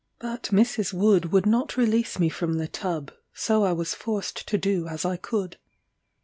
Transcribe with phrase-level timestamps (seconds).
[0.17, 0.93] But Mrs.
[0.93, 5.05] Wood would not release me from the tub, so I was forced to do as
[5.05, 5.57] I could.